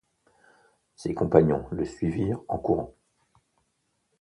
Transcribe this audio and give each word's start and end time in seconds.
Ses 0.95 1.13
compagnons 1.13 1.67
le 1.71 1.85
suivirent 1.85 2.41
en 2.47 2.57
courant. 2.57 2.95